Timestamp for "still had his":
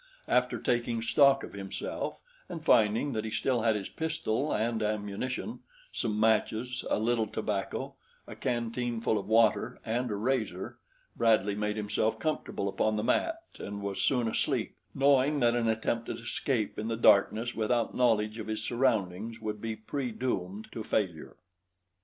3.29-3.87